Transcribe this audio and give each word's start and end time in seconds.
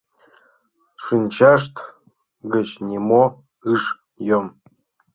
Шинчашт 1.03 1.75
гыч 2.53 2.69
нимо 2.89 3.23
ыш 3.73 3.83
йом. 4.27 4.47